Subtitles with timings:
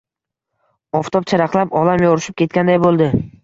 [1.01, 3.15] Oftob charaqlab, olam yorishib ketganday bo`ldi